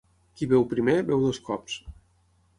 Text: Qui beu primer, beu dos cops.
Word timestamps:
Qui 0.39 0.47
beu 0.53 0.65
primer, 0.71 0.95
beu 1.11 1.23
dos 1.27 1.41
cops. 1.51 1.79